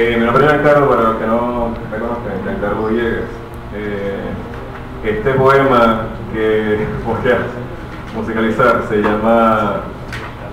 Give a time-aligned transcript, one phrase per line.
[0.00, 3.24] nombre es Giancarlo, para los que no me conozcan, Giancarlo Villegas.
[3.74, 4.30] Eh,
[5.04, 9.82] este poema que voy a musicalizar se llama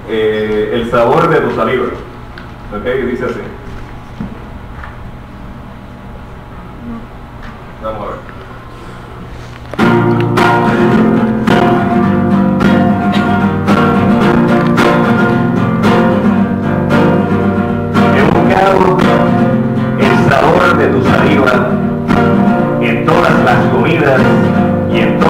[0.09, 1.86] eh, El sabor de tu saliva.
[2.75, 2.84] ¿Ok?
[3.09, 3.39] Dice así.
[7.84, 8.37] Vamos a ver.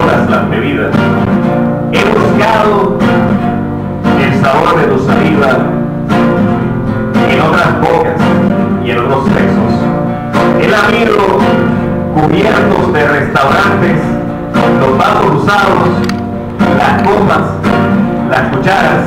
[0.06, 0.92] Las bebidas.
[1.92, 2.98] He buscado
[4.22, 5.50] el sabor de tu saliva
[7.30, 8.22] en otras bocas
[8.86, 9.73] y en otros sexos.
[10.62, 11.16] He lamido
[12.14, 14.02] cubiertos de restaurantes,
[14.80, 15.90] los vasos usados,
[16.78, 17.42] las copas,
[18.30, 19.03] las cucharas.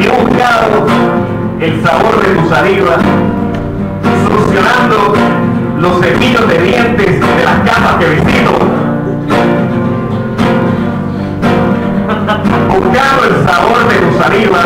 [0.00, 0.86] He buscado
[1.60, 2.96] el sabor de tu saliva
[4.26, 5.35] solucionando
[5.86, 8.52] los cepillos de dientes de las casas que visito.
[12.68, 14.62] Buscando el sabor de tu saliva,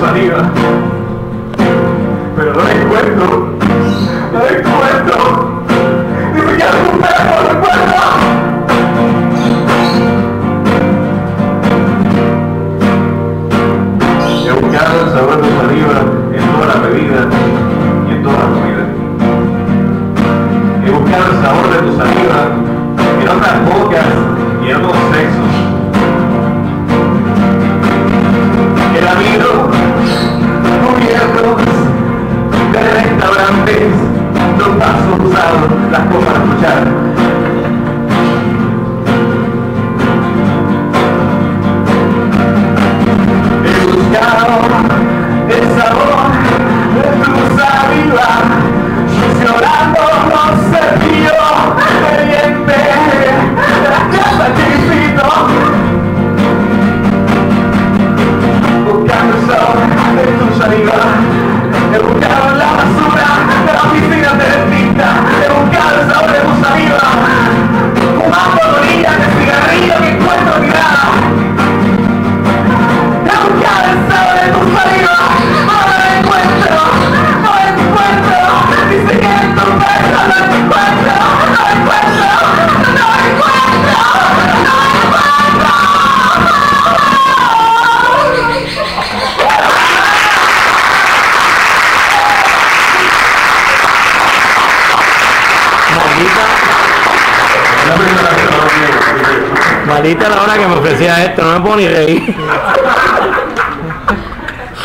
[0.00, 0.50] saliva,
[2.36, 2.99] pero no lo
[99.86, 102.36] Maldita, La hora que me ofrecía esto, no me puedo ni reír.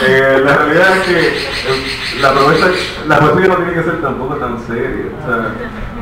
[0.01, 2.67] Eh, la realidad es que eh, la promesa,
[3.07, 5.05] la poesía no tiene que ser tampoco tan seria.
[5.21, 5.51] O sea,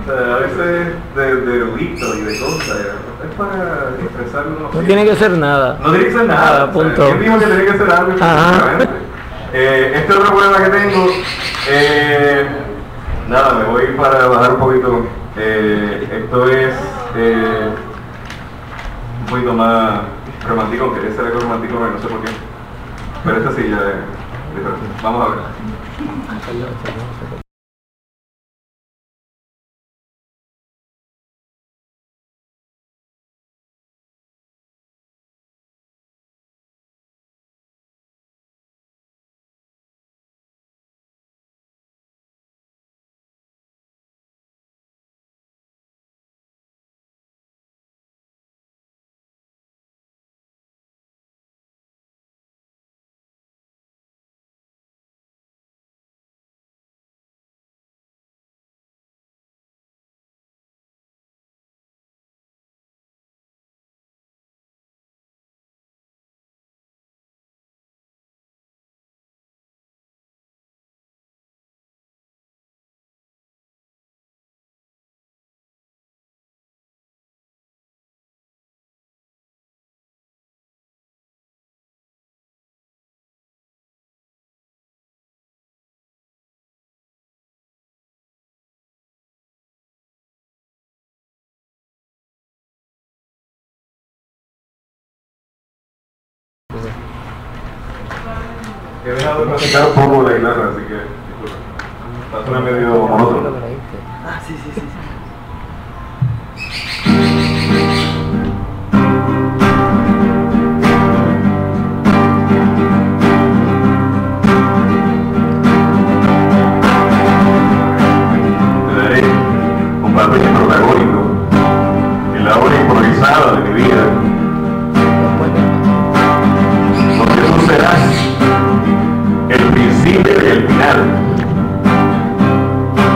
[0.02, 2.78] o sea, a veces de, de erudito y de cosas.
[3.24, 4.70] Es para expresarlo.
[4.74, 5.78] No tiene que ser nada.
[5.82, 6.42] No tiene que ser nada.
[6.42, 7.06] Nada, o sea, punto.
[7.06, 8.50] ¿Quién dijo que tiene que ser algo Ajá.
[8.50, 8.90] específicamente?
[9.54, 11.08] Eh, este otro problema que tengo,
[11.70, 12.48] eh,
[13.30, 15.06] nada, me voy para bajar un poquito.
[15.38, 16.74] Eh, esto es
[17.16, 17.70] eh,
[19.22, 20.02] un poquito más
[20.48, 22.32] romántico, aunque ese era romántico, no sé por qué.
[23.24, 24.88] Pero esta sí ya es diferente.
[25.02, 25.44] Vamos a ver.
[99.06, 102.40] He dejado de practicar un poco la guitarra, así que disculpa.
[102.40, 103.50] Está medio monótono.
[104.26, 104.82] Ah, sí, sí, sí.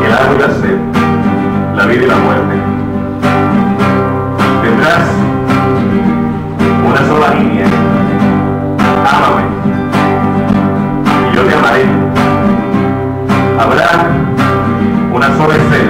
[0.05, 0.77] El agua y la sed,
[1.75, 2.55] la vida y la muerte.
[4.61, 5.07] Tendrás
[6.87, 7.65] una sola línea,
[9.11, 9.43] ámame,
[11.29, 11.85] y yo te amaré.
[13.59, 13.89] Habrá
[15.13, 15.86] una sola escena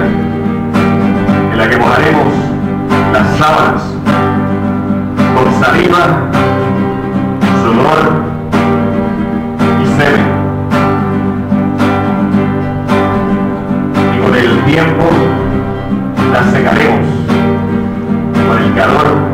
[18.78, 19.27] con el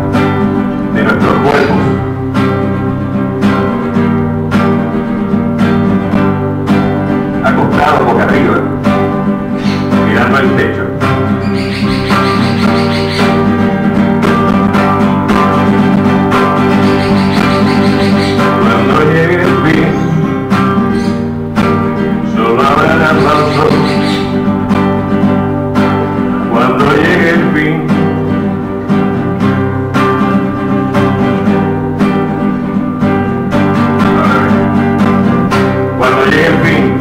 [36.24, 36.93] cuando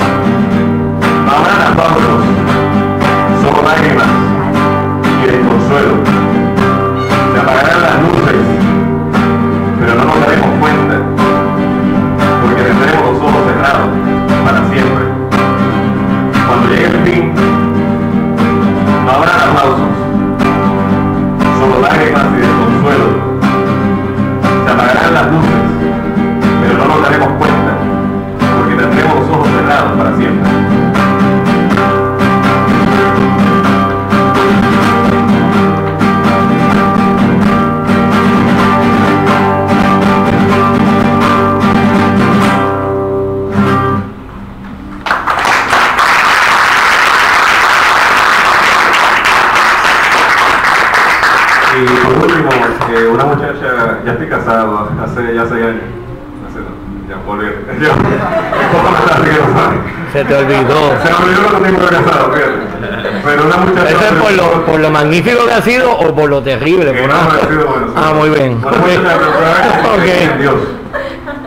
[54.13, 55.83] estoy casado, hace ya seis años.
[56.47, 56.59] Hace,
[57.09, 57.65] ya volver.
[57.81, 57.93] Ya.
[60.11, 60.91] Se te olvidó.
[61.03, 63.21] Se me olvidó que tengo casado, fíjate.
[63.25, 63.89] Pero una muchacha.
[63.89, 66.91] ¿Eso es por lo, por lo magnífico que ha sido o por lo terrible?
[66.93, 67.93] Que Por no ha sido bueno, sí.
[67.95, 68.57] Ah, muy bien.
[68.61, 70.31] Una muchacha, pero probablemente Ok.
[70.33, 70.55] en Dios.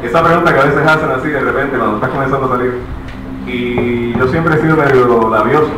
[0.03, 2.75] Esa pregunta que a veces hacen así de repente cuando estás comenzando a salir.
[3.47, 5.71] Y yo siempre he sido medio labioso.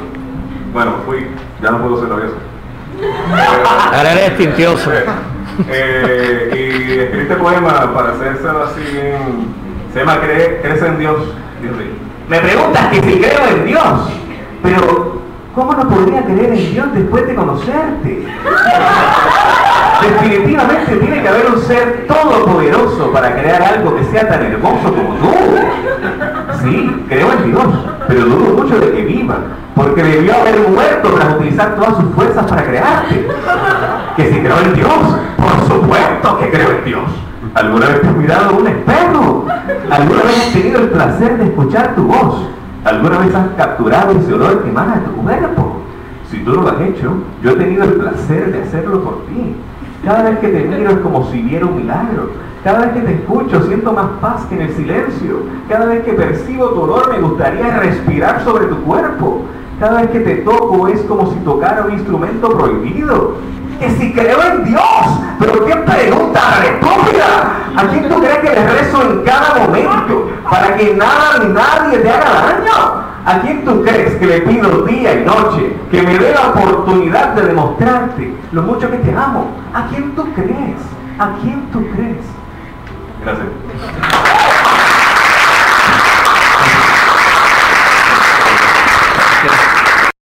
[0.73, 1.26] Bueno, fui,
[1.62, 2.35] ya no puedo ser labioso.
[3.92, 4.90] Ahora eres tintioso.
[5.71, 9.49] Eh, y escribiste poema para hacérselo así bien.
[9.93, 11.17] Se llama Cre- Crece en Dios.
[12.28, 14.11] Me preguntas que si creo en Dios,
[14.62, 15.21] pero
[15.55, 18.26] ¿cómo no podría creer en Dios después de conocerte?
[20.02, 25.14] Definitivamente tiene que haber un ser todopoderoso para crear algo que sea tan hermoso como
[25.17, 25.35] tú.
[26.62, 27.65] Sí, creo en Dios,
[28.09, 29.37] pero dudo mucho de que viva,
[29.75, 33.27] porque debió haber muerto tras utilizar todas sus fuerzas para crearte.
[34.17, 34.99] Que si creo en Dios,
[35.37, 37.05] por supuesto que creo en Dios.
[37.55, 39.47] ¿Alguna vez te has mirado un espejo?
[39.91, 42.49] ¿Alguna vez has tenido el placer de escuchar tu voz?
[42.85, 45.77] ¿Alguna vez has capturado ese olor que emana de tu cuerpo?
[46.31, 49.57] Si tú no lo has hecho, yo he tenido el placer de hacerlo por ti.
[50.05, 52.31] Cada vez que te miro es como si viera un milagro.
[52.69, 55.41] Cada vez que te escucho siento más paz que en el silencio.
[55.71, 59.47] Cada vez que percibo tu olor me gustaría respirar sobre tu cuerpo.
[59.81, 63.37] Cada vez que te toco es como si tocara un instrumento prohibido.
[63.81, 64.83] Que si creo en Dios,
[65.39, 67.57] pero qué pregunta estúpida.
[67.75, 71.99] ¿A quién tú crees que le rezo en cada momento para que nada ni nadie
[72.01, 73.03] te haga daño?
[73.25, 77.33] ¿A quién tú crees que le pido día y noche que me dé la oportunidad
[77.33, 79.53] de demostrarte lo mucho que te amo?
[79.73, 80.83] ¿A quién tú crees?
[81.19, 82.38] ¿A quién tú crees?
[83.25, 84.38] Gracias.